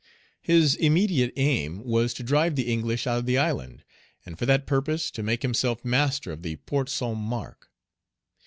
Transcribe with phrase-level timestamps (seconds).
[0.41, 3.83] His immediate aim was to drive the English out of the island,
[4.25, 7.69] and for that purpose, to make himself master of the port of Saint Marc.